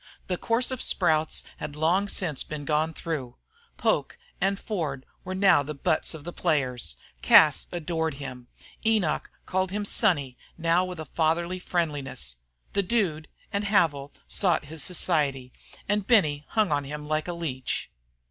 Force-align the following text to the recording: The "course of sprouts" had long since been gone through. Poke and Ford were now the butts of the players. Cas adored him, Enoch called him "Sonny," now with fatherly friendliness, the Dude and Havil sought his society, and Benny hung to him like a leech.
The 0.25 0.35
"course 0.35 0.71
of 0.71 0.81
sprouts" 0.81 1.43
had 1.57 1.75
long 1.75 2.07
since 2.07 2.43
been 2.43 2.65
gone 2.65 2.91
through. 2.91 3.35
Poke 3.77 4.17
and 4.41 4.57
Ford 4.59 5.05
were 5.23 5.35
now 5.35 5.61
the 5.61 5.75
butts 5.75 6.15
of 6.15 6.23
the 6.23 6.33
players. 6.33 6.95
Cas 7.21 7.67
adored 7.71 8.15
him, 8.15 8.47
Enoch 8.83 9.29
called 9.45 9.69
him 9.69 9.85
"Sonny," 9.85 10.39
now 10.57 10.83
with 10.83 11.07
fatherly 11.09 11.59
friendliness, 11.59 12.37
the 12.73 12.81
Dude 12.81 13.27
and 13.53 13.63
Havil 13.65 14.11
sought 14.27 14.65
his 14.65 14.81
society, 14.81 15.53
and 15.87 16.07
Benny 16.07 16.45
hung 16.49 16.69
to 16.69 16.87
him 16.89 17.07
like 17.07 17.27
a 17.27 17.33
leech. 17.33 17.91